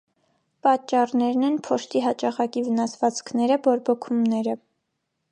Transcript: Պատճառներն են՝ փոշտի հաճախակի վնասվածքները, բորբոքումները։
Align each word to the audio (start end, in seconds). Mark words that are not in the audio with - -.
Պատճառներն 0.67 1.43
են՝ 1.49 1.59
փոշտի 1.67 2.01
հաճախակի 2.05 2.63
վնասվածքները, 2.69 3.59
բորբոքումները։ 3.69 4.57